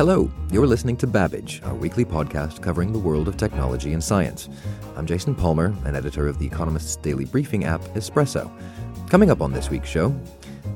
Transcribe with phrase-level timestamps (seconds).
[0.00, 4.48] Hello, you're listening to Babbage, our weekly podcast covering the world of technology and science.
[4.96, 8.50] I'm Jason Palmer, an editor of The Economist's daily briefing app, Espresso.
[9.10, 10.18] Coming up on this week's show,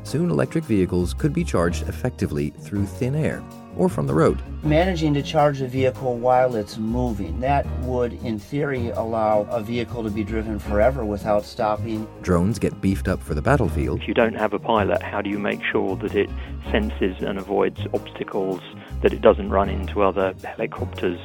[0.03, 3.43] soon electric vehicles could be charged effectively through thin air
[3.79, 4.43] or from the road.
[4.63, 10.03] Managing to charge a vehicle while it's moving, that would, in theory, allow a vehicle
[10.03, 12.07] to be driven forever without stopping.
[12.21, 14.03] Drones get beefed up for the battlefield.
[14.03, 16.29] If you don't have a pilot, how do you make sure that it
[16.71, 18.61] senses and avoids obstacles,
[19.05, 21.21] that it doesn't run into other helicopters?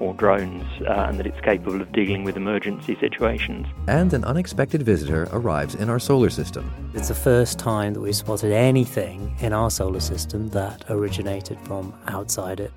[0.00, 3.64] or drones, uh, and that it's capable of dealing with emergency situations.
[3.86, 6.68] And an unexpected visitor arrives in our solar system.
[6.94, 11.94] It's the first time that we've spotted anything in our solar system that originated from
[12.08, 12.72] outside it.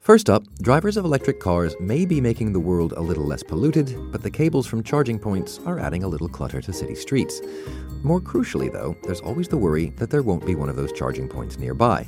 [0.00, 3.94] First up, drivers of electric cars may be making the world a little less polluted,
[4.12, 7.40] but the cables from charging points are adding a little clutter to city streets.
[8.02, 11.28] More crucially, though, there's always the worry that there won't be one of those charging
[11.28, 12.06] points nearby.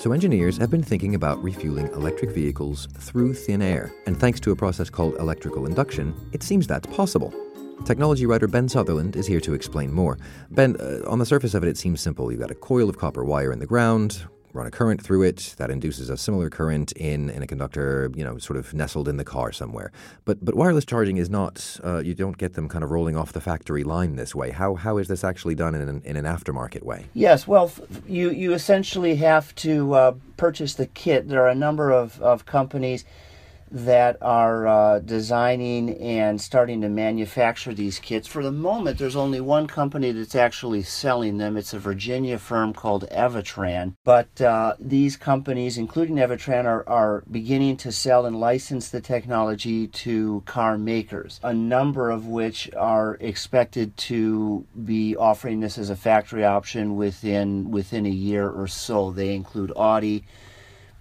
[0.00, 3.92] So, engineers have been thinking about refueling electric vehicles through thin air.
[4.06, 7.34] And thanks to a process called electrical induction, it seems that's possible.
[7.84, 10.16] Technology writer Ben Sutherland is here to explain more.
[10.52, 12.32] Ben, uh, on the surface of it, it seems simple.
[12.32, 15.54] You've got a coil of copper wire in the ground, run a current through it
[15.58, 19.16] that induces a similar current in, in a conductor, you know, sort of nestled in
[19.16, 19.92] the car somewhere.
[20.24, 21.78] But but wireless charging is not.
[21.84, 24.50] Uh, you don't get them kind of rolling off the factory line this way.
[24.50, 27.06] How how is this actually done in an, in an aftermarket way?
[27.14, 27.72] Yes, well,
[28.06, 31.28] you you essentially have to uh, purchase the kit.
[31.28, 33.04] There are a number of, of companies
[33.70, 38.26] that are uh, designing and starting to manufacture these kits.
[38.26, 41.56] For the moment, there's only one company that's actually selling them.
[41.56, 43.94] It's a Virginia firm called Evatran.
[44.04, 49.86] But uh, these companies, including Evatran, are, are beginning to sell and license the technology
[49.86, 55.96] to car makers, a number of which are expected to be offering this as a
[55.96, 59.10] factory option within within a year or so.
[59.12, 60.24] They include Audi,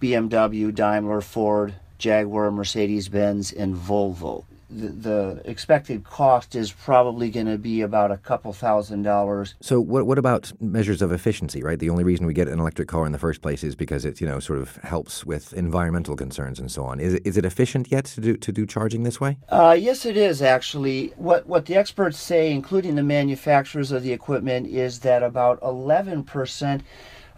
[0.02, 4.46] BMW, Daimler, Ford, Jaguar, Mercedes Benz, and Volvo.
[4.72, 9.56] The, the, expected cost is probably going to be about a couple thousand dollars.
[9.62, 11.64] So, what what about measures of efficiency?
[11.64, 14.06] Right, the only reason we get an electric car in the first place is because
[14.06, 17.00] it you know sort of helps with environmental concerns and so on.
[17.00, 19.40] Is it, is it efficient yet to do to do charging this way?
[19.50, 21.14] Uh, yes, it is actually.
[21.16, 26.24] What what the experts say, including the manufacturers of the equipment, is that about eleven
[26.24, 26.84] percent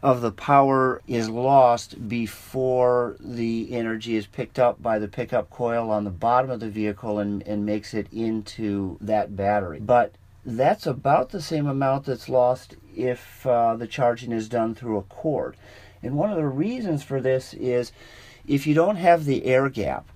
[0.04, 5.92] of the power is lost before the energy is picked up by the pickup coil
[5.92, 9.80] on the bottom of the vehicle and, and makes it into that battery.
[9.80, 10.14] But
[10.44, 15.04] that's about the same amount that's lost if uh, the charging is done through a
[15.04, 15.56] cord.
[16.02, 17.92] And one of the reasons for this is
[18.48, 20.08] if you don't have the air gap,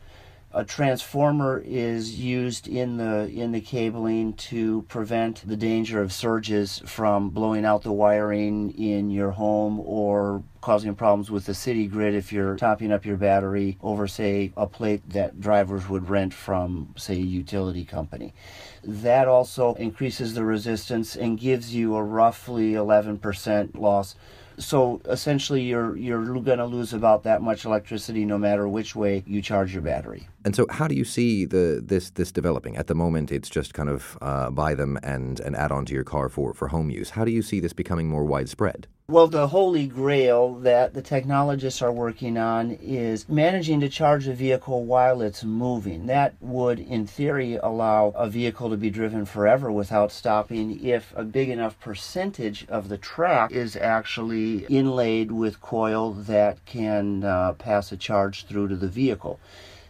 [0.56, 6.82] a transformer is used in the in the cabling to prevent the danger of surges
[6.86, 12.16] from blowing out the wiring in your home or causing problems with the city grid
[12.16, 16.88] if you're topping up your battery over say a plate that drivers would rent from
[16.96, 18.34] say a utility company
[18.82, 24.16] that also increases the resistance and gives you a roughly 11% loss
[24.58, 29.22] so essentially, you're you're going to lose about that much electricity no matter which way
[29.28, 30.30] you charge your battery.
[30.46, 32.78] And so, how do you see the this this developing?
[32.78, 35.94] At the moment, it's just kind of uh, buy them and and add on to
[35.96, 37.10] your car for for home use.
[37.10, 38.86] How do you see this becoming more widespread?
[39.08, 44.34] Well, the holy grail that the technologists are working on is managing to charge a
[44.34, 46.06] vehicle while it's moving.
[46.08, 51.24] That would, in theory, allow a vehicle to be driven forever without stopping if a
[51.24, 57.92] big enough percentage of the track is actually inlaid with coil that can uh, pass
[57.92, 59.40] a charge through to the vehicle.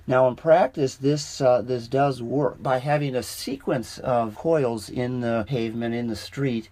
[0.08, 5.22] Now, in practice, this uh, this does work by having a sequence of coils in
[5.22, 6.70] the pavement in the street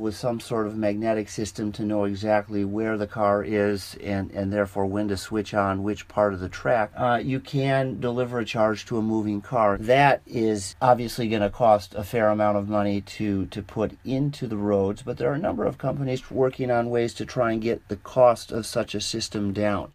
[0.00, 4.50] with some sort of magnetic system to know exactly where the car is and, and
[4.50, 8.44] therefore when to switch on which part of the track, uh, you can deliver a
[8.44, 9.76] charge to a moving car.
[9.76, 14.46] That is obviously going to cost a fair amount of money to, to put into
[14.46, 17.60] the roads, but there are a number of companies working on ways to try and
[17.60, 19.92] get the cost of such a system down.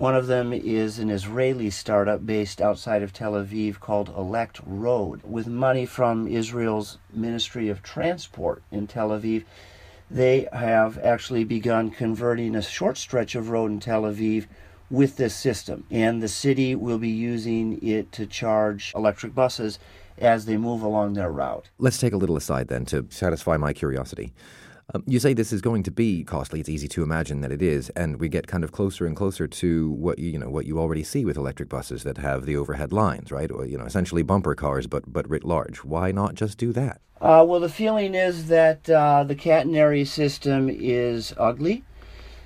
[0.00, 5.22] One of them is an Israeli startup based outside of Tel Aviv called ElectRoad.
[5.26, 9.44] With money from Israel's Ministry of Transport in Tel Aviv,
[10.10, 14.46] they have actually begun converting a short stretch of road in Tel Aviv
[14.90, 15.84] with this system.
[15.90, 19.78] And the city will be using it to charge electric buses
[20.16, 21.68] as they move along their route.
[21.78, 24.32] Let's take a little aside then to satisfy my curiosity.
[24.92, 26.60] Um, you say this is going to be costly.
[26.60, 29.46] It's easy to imagine that it is, and we get kind of closer and closer
[29.46, 32.92] to what you, know what you already see with electric buses that have the overhead
[32.92, 33.50] lines, right?
[33.50, 35.84] Or you know, essentially bumper cars, but but writ large.
[35.84, 37.00] Why not just do that?
[37.20, 41.84] Uh, well, the feeling is that uh, the catenary system is ugly.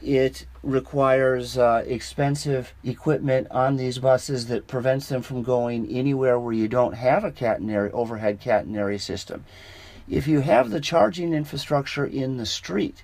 [0.03, 6.53] It requires uh, expensive equipment on these buses that prevents them from going anywhere where
[6.53, 9.45] you don't have a catenary overhead catenary system.
[10.09, 13.03] If you have the charging infrastructure in the street,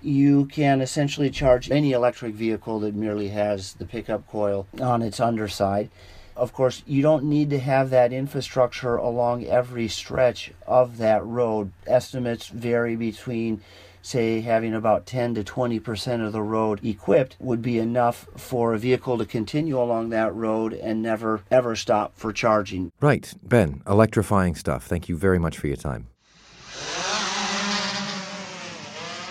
[0.00, 5.20] you can essentially charge any electric vehicle that merely has the pickup coil on its
[5.20, 5.90] underside.
[6.34, 11.72] Of course, you don't need to have that infrastructure along every stretch of that road.
[11.86, 13.60] Estimates vary between
[14.00, 18.78] say having about 10 to 20% of the road equipped would be enough for a
[18.78, 22.90] vehicle to continue along that road and never ever stop for charging.
[22.98, 23.30] Right.
[23.42, 24.86] Ben, electrifying stuff.
[24.86, 26.06] Thank you very much for your time.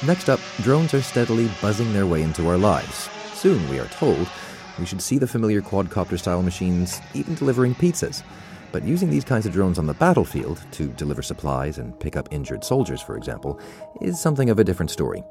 [0.05, 3.09] Next up, drones are steadily buzzing their way into our lives.
[3.33, 4.29] Soon, we are told,
[4.79, 8.23] we should see the familiar quadcopter style machines even delivering pizzas.
[8.71, 12.29] But using these kinds of drones on the battlefield to deliver supplies and pick up
[12.31, 13.59] injured soldiers, for example,
[13.99, 15.21] is something of a different story.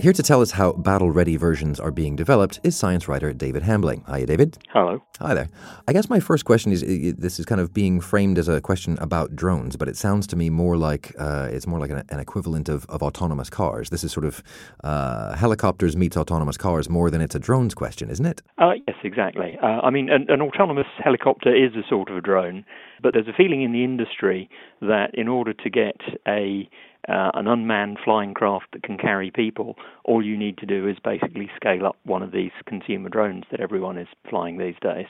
[0.00, 3.64] Here to tell us how battle ready versions are being developed is science writer David
[3.64, 4.04] Hambling.
[4.06, 4.56] Hi, David.
[4.72, 5.02] Hello.
[5.18, 5.48] Hi there.
[5.88, 6.82] I guess my first question is
[7.16, 10.36] this is kind of being framed as a question about drones, but it sounds to
[10.36, 13.90] me more like uh, it's more like an, an equivalent of, of, autonomous cars.
[13.90, 14.40] This is sort of
[14.84, 18.40] uh, helicopters meets autonomous cars more than it's a drones question, isn't it?
[18.56, 19.58] Uh, yes, exactly.
[19.60, 22.64] Uh, I mean, an, an autonomous helicopter is a sort of a drone,
[23.02, 24.48] but there's a feeling in the industry
[24.80, 25.96] that in order to get
[26.28, 26.70] a
[27.08, 30.96] uh, an unmanned flying craft that can carry people, all you need to do is
[31.02, 35.06] basically scale up one of these consumer drones that everyone is flying these days.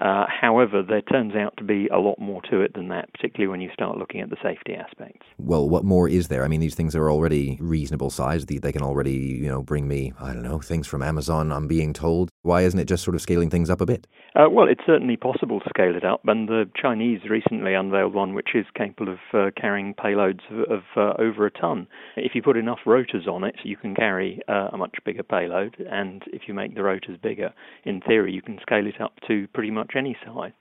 [0.00, 3.48] Uh, however, there turns out to be a lot more to it than that, particularly
[3.48, 5.26] when you start looking at the safety aspects.
[5.38, 6.44] Well, what more is there?
[6.44, 8.46] I mean, these things are already reasonable size.
[8.46, 11.92] They can already, you know, bring me, I don't know, things from Amazon, I'm being
[11.92, 12.30] told.
[12.42, 14.06] Why isn't it just sort of scaling things up a bit?
[14.34, 18.34] Uh, well, it's certainly possible to scale it up, and the Chinese recently unveiled one
[18.34, 21.88] which is capable of uh, carrying payloads of, of uh, over a ton.
[22.16, 25.76] If you put enough rotors on it, you can carry uh, a much bigger payload,
[25.90, 27.52] and if you make the rotors bigger,
[27.84, 30.52] in theory, you can scale it up to pretty much any size.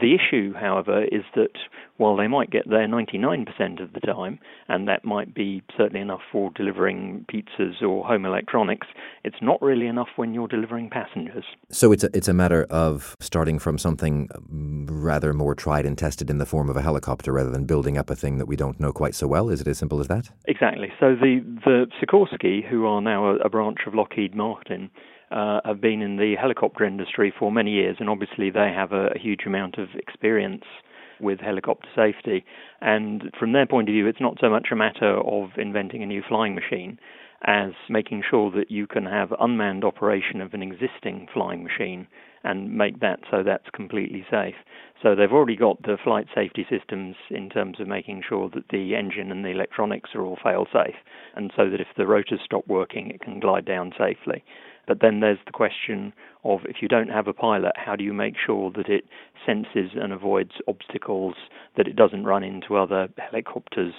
[0.00, 1.56] The issue, however, is that
[1.96, 4.38] while they might get there 99% of the time,
[4.68, 8.86] and that might be certainly enough for delivering pizzas or home electronics,
[9.24, 11.44] it's not really enough when you're delivering passengers.
[11.70, 15.96] So it's a, it's a matter of starting from something um, rather more tried and
[15.96, 18.56] tested in the form of a helicopter rather than building up a thing that we
[18.56, 19.48] don't know quite so well.
[19.48, 20.28] Is it as simple as that?
[20.44, 20.92] Exactly.
[21.00, 24.90] So the, the Sikorsky, who are now a, a branch of Lockheed Martin,
[25.30, 29.08] uh, have been in the helicopter industry for many years, and obviously they have a,
[29.14, 30.64] a huge amount of experience
[31.20, 32.44] with helicopter safety.
[32.80, 36.06] And from their point of view, it's not so much a matter of inventing a
[36.06, 36.98] new flying machine
[37.44, 42.06] as making sure that you can have unmanned operation of an existing flying machine
[42.44, 44.54] and make that so that's completely safe.
[45.02, 48.94] So they've already got the flight safety systems in terms of making sure that the
[48.94, 50.94] engine and the electronics are all fail safe,
[51.34, 54.44] and so that if the rotors stop working, it can glide down safely.
[54.86, 56.12] But then there's the question
[56.44, 59.04] of if you don't have a pilot, how do you make sure that it
[59.44, 61.34] senses and avoids obstacles,
[61.76, 63.94] that it doesn't run into other helicopters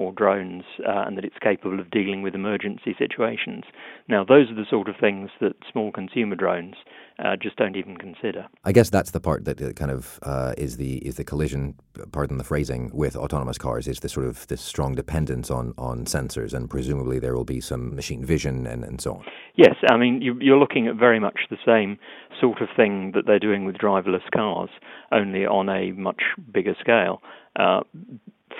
[0.00, 3.64] or drones, uh, and that it's capable of dealing with emergency situations.
[4.08, 6.74] Now, those are the sort of things that small consumer drones
[7.22, 8.46] uh, just don't even consider.
[8.64, 11.74] I guess that's the part that kind of uh, is the is the collision.
[12.12, 16.06] Pardon the phrasing with autonomous cars is the sort of this strong dependence on on
[16.06, 19.24] sensors, and presumably there will be some machine vision and, and so on.
[19.54, 21.98] Yes, I mean you, you're looking at very much the same
[22.40, 24.70] sort of thing that they're doing with driverless cars,
[25.12, 27.20] only on a much bigger scale.
[27.54, 27.80] Uh,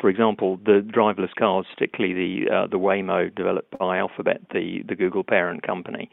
[0.00, 4.94] for example, the driverless cars, particularly the uh, the Waymo developed by Alphabet, the the
[4.94, 6.10] Google parent company,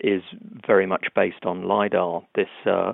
[0.00, 0.22] is
[0.66, 2.22] very much based on lidar.
[2.34, 2.92] This uh,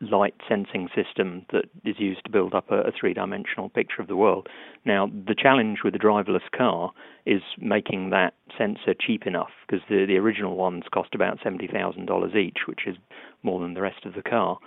[0.00, 4.08] light sensing system that is used to build up a, a three dimensional picture of
[4.08, 4.48] the world.
[4.84, 6.92] Now, the challenge with the driverless car
[7.26, 12.58] is making that sensor cheap enough because the, the original ones cost about $70,000 each,
[12.66, 12.96] which is
[13.42, 14.58] more than the rest of the car.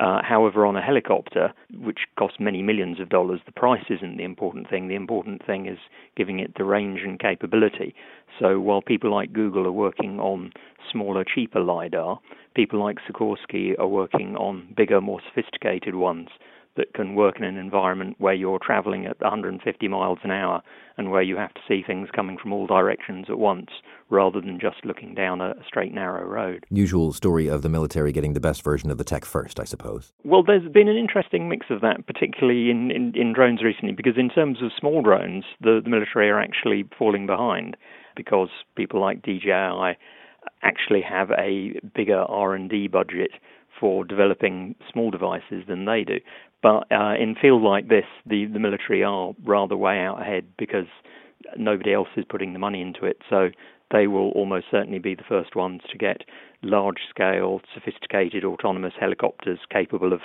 [0.00, 4.24] Uh, however, on a helicopter, which costs many millions of dollars, the price isn't the
[4.24, 4.88] important thing.
[4.88, 5.76] The important thing is
[6.16, 7.94] giving it the range and capability.
[8.38, 10.52] So while people like Google are working on
[10.90, 12.18] smaller, cheaper LiDAR,
[12.54, 16.30] people like Sikorsky are working on bigger, more sophisticated ones
[16.76, 20.62] that can work in an environment where you're traveling at 150 miles an hour
[20.96, 23.70] and where you have to see things coming from all directions at once
[24.08, 26.64] rather than just looking down a straight, narrow road.
[26.70, 30.12] Usual story of the military getting the best version of the tech first, I suppose.
[30.24, 34.16] Well, there's been an interesting mix of that, particularly in, in, in drones recently, because
[34.16, 37.76] in terms of small drones, the, the military are actually falling behind
[38.16, 39.96] because people like DJI
[40.62, 43.30] actually have a bigger R&D budget
[43.78, 46.18] for developing small devices than they do.
[46.62, 50.86] But uh, in field like this, the, the military are rather way out ahead because
[51.56, 53.18] nobody else is putting the money into it.
[53.30, 53.48] So
[53.90, 56.22] they will almost certainly be the first ones to get
[56.62, 60.20] large scale, sophisticated autonomous helicopters capable of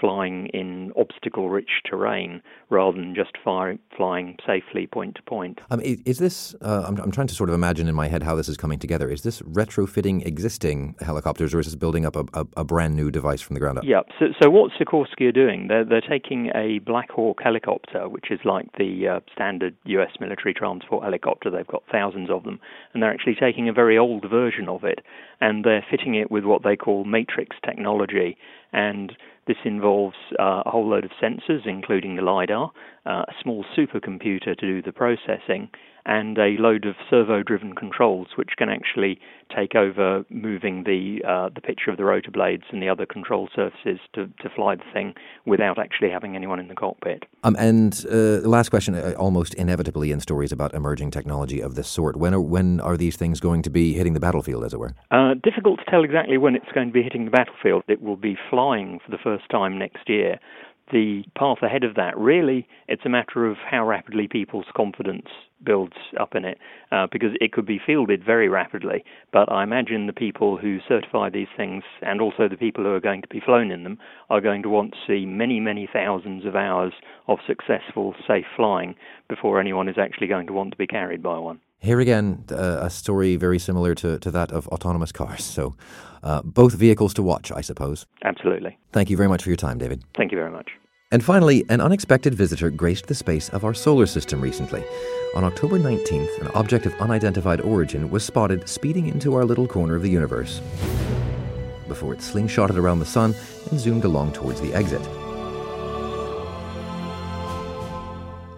[0.00, 5.60] flying in obstacle rich terrain rather than just fire, flying safely point to point.
[5.70, 8.22] Um, is, is, this, uh, I'm, I'm, trying to sort of imagine in my head
[8.22, 9.10] how this is coming together.
[9.10, 13.10] Is this retrofitting existing helicopters or is this building up a, a, a brand new
[13.10, 13.84] device from the ground up?
[13.84, 18.30] Yeah, so, so what Sikorsky are doing, they're, they're taking a Black Hawk helicopter, which
[18.30, 22.60] is like the uh, standard US military transport helicopter, they've got thousands of them,
[22.92, 25.00] and they're actually taking a very old version of it
[25.40, 28.36] and they're fitting it with what they call matrix technology.
[28.72, 29.16] And
[29.46, 32.70] this involves uh, a whole load of sensors, including the LiDAR,
[33.08, 35.70] uh, a small supercomputer to do the processing,
[36.08, 39.20] and a load of servo-driven controls, which can actually
[39.54, 43.48] take over moving the uh, the pitch of the rotor blades and the other control
[43.54, 47.24] surfaces to, to fly the thing without actually having anyone in the cockpit.
[47.44, 51.74] Um, and uh, the last question, uh, almost inevitably in stories about emerging technology of
[51.74, 54.72] this sort, when are, when are these things going to be hitting the battlefield, as
[54.72, 54.94] it were?
[55.10, 57.82] Uh, difficult to tell exactly when it's going to be hitting the battlefield.
[57.86, 60.38] It will be flying for the first time next year
[60.90, 65.28] the path ahead of that, really, it's a matter of how rapidly people's confidence
[65.64, 66.58] builds up in it,
[66.92, 69.04] uh, because it could be fielded very rapidly.
[69.32, 73.00] But I imagine the people who certify these things, and also the people who are
[73.00, 73.98] going to be flown in them,
[74.30, 76.92] are going to want to see many, many thousands of hours
[77.26, 78.94] of successful, safe flying
[79.28, 81.60] before anyone is actually going to want to be carried by one.
[81.80, 85.44] Here again, uh, a story very similar to, to that of autonomous cars.
[85.44, 85.76] So,
[86.22, 88.04] uh, both vehicles to watch, I suppose.
[88.24, 88.76] Absolutely.
[88.92, 90.02] Thank you very much for your time, David.
[90.16, 90.70] Thank you very much.
[91.10, 94.84] And finally, an unexpected visitor graced the space of our solar system recently.
[95.34, 99.94] On October 19th, an object of unidentified origin was spotted speeding into our little corner
[99.94, 100.60] of the universe
[101.86, 103.34] before it slingshotted around the sun
[103.70, 105.00] and zoomed along towards the exit.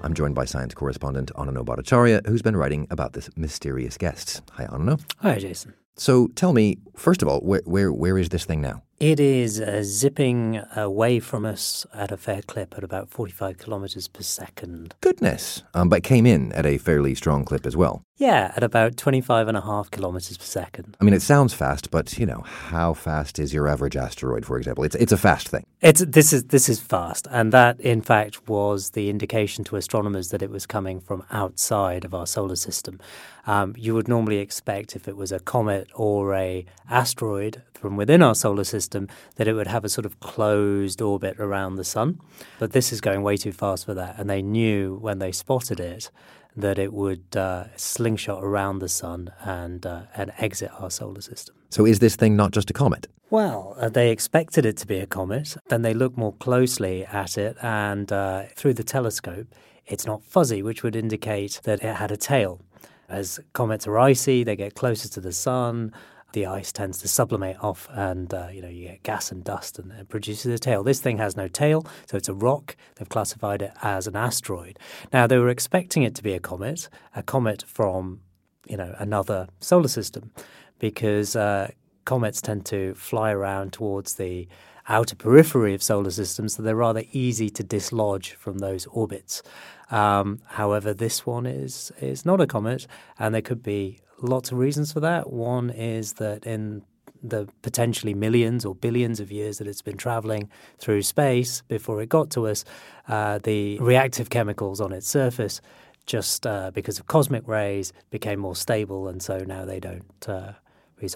[0.03, 4.43] I'm joined by science correspondent Ananyo Bhattacharya, who's been writing about this mysterious guest.
[4.53, 5.01] Hi, Anano.
[5.19, 5.75] Hi, Jason.
[5.97, 8.83] So tell me, first of all, where, where, where is this thing now?
[9.01, 14.09] It is uh, zipping away from us at a fair clip at about 45 kilometers
[14.09, 14.95] per second.
[15.01, 15.63] Goodness.
[15.73, 18.03] Um, but came in at a fairly strong clip as well.
[18.19, 20.99] Yeah, at about 25 and a half kilometers per second.
[21.01, 24.59] I mean, it sounds fast, but, you know, how fast is your average asteroid, for
[24.59, 24.85] example?
[24.85, 25.65] It's, it's a fast thing.
[25.81, 27.27] It's, this, is, this is fast.
[27.31, 32.05] And that, in fact, was the indication to astronomers that it was coming from outside
[32.05, 33.01] of our solar system.
[33.47, 38.23] Um, you would normally expect if it was a comet or a asteroid from within
[38.23, 42.21] our solar system that it would have a sort of closed orbit around the sun.
[42.59, 44.19] But this is going way too fast for that.
[44.19, 46.11] And they knew when they spotted it
[46.57, 51.55] that it would uh, slingshot around the sun and uh, and exit our solar system.
[51.71, 53.07] So is this thing not just a comet?
[53.31, 55.57] Well, uh, they expected it to be a comet.
[55.69, 59.47] Then they looked more closely at it, and uh, through the telescope,
[59.87, 62.61] it's not fuzzy, which would indicate that it had a tail.
[63.09, 65.93] As comets are icy, they get closer to the sun
[66.33, 69.79] the ice tends to sublimate off and uh, you know you get gas and dust
[69.79, 70.83] and it produces a tail.
[70.83, 72.77] This thing has no tail, so it's a rock.
[72.97, 74.79] They've classified it as an asteroid.
[75.13, 78.21] Now they were expecting it to be a comet, a comet from
[78.67, 80.33] you know another solar system,
[80.79, 81.71] because uh,
[82.05, 84.49] comets tend to fly around towards the
[84.89, 89.43] outer periphery of solar systems, so they're rather easy to dislodge from those orbits.
[89.91, 92.87] Um, however, this one is is not a comet,
[93.19, 95.33] and there could be lots of reasons for that.
[95.33, 96.83] One is that in
[97.23, 100.49] the potentially millions or billions of years that it's been traveling
[100.79, 102.65] through space before it got to us,
[103.09, 105.61] uh, the reactive chemicals on its surface,
[106.07, 110.29] just uh, because of cosmic rays, became more stable, and so now they don't.
[110.29, 110.53] Uh,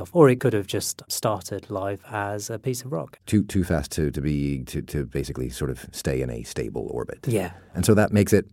[0.01, 0.09] off.
[0.15, 3.19] Or it could have just started life as a piece of rock.
[3.27, 6.89] Too too fast to, to be to, to basically sort of stay in a stable
[6.91, 7.19] orbit.
[7.27, 7.53] Yeah.
[7.75, 8.47] And so that makes it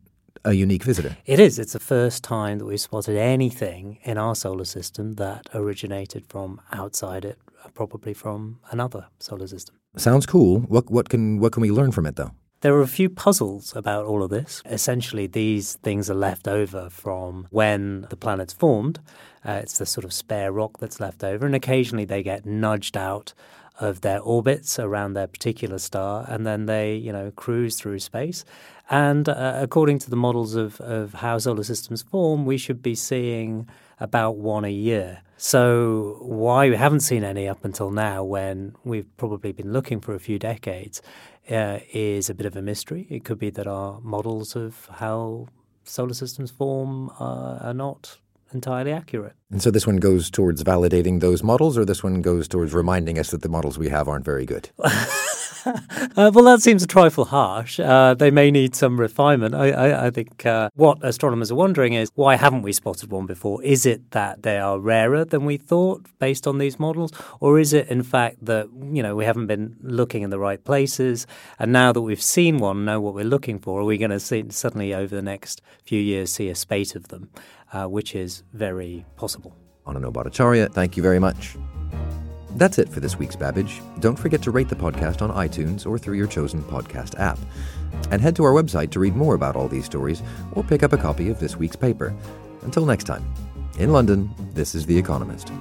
[0.44, 1.18] a unique visitor.
[1.26, 1.60] It is.
[1.60, 6.62] It's the first time that we've spotted anything in our solar system that originated from
[6.72, 7.38] outside it,
[7.74, 9.76] probably from another solar system.
[9.98, 10.60] Sounds cool.
[10.62, 12.32] What what can what can we learn from it though?
[12.62, 14.62] There are a few puzzles about all of this.
[14.66, 19.00] Essentially, these things are left over from when the planet's formed.
[19.44, 22.96] Uh, it's the sort of spare rock that's left over, and occasionally they get nudged
[22.96, 23.34] out
[23.80, 28.46] of their orbits around their particular star, and then they, you know, cruise through space.
[28.90, 32.96] And uh, according to the models of, of how solar systems form, we should be
[32.96, 33.68] seeing
[34.00, 35.22] about one a year.
[35.38, 40.14] So, why we haven't seen any up until now, when we've probably been looking for
[40.14, 41.02] a few decades,
[41.50, 43.08] uh, is a bit of a mystery.
[43.10, 45.48] It could be that our models of how
[45.84, 48.18] solar systems form uh, are not
[48.54, 49.34] entirely accurate.
[49.50, 53.20] And so this one goes towards validating those models, or this one goes towards reminding
[53.20, 54.70] us that the models we have aren't very good?
[55.66, 57.80] uh, well, that seems a trifle harsh.
[57.80, 59.54] Uh, they may need some refinement.
[59.54, 63.26] I, I, I think uh, what astronomers are wondering is why haven't we spotted one
[63.26, 63.62] before?
[63.64, 67.74] Is it that they are rarer than we thought based on these models, or is
[67.74, 71.28] it in fact that you know we haven't been looking in the right places,
[71.60, 74.20] and now that we've seen one, know what we're looking for, are we going to
[74.52, 77.30] suddenly over the next few years see a spate of them,
[77.72, 79.56] uh, which is very possible.
[79.86, 81.56] Ananyo Bhattacharya, thank you very much.
[82.56, 83.82] That's it for this week's Babbage.
[84.00, 87.40] Don't forget to rate the podcast on iTunes or through your chosen podcast app.
[88.12, 90.22] And head to our website to read more about all these stories
[90.54, 92.14] or pick up a copy of this week's paper.
[92.64, 93.26] Until next time,
[93.80, 95.52] in London, this is The Economist.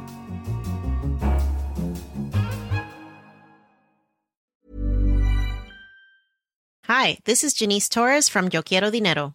[6.84, 9.34] Hi, this is Janice Torres from Yo Quiero Dinero.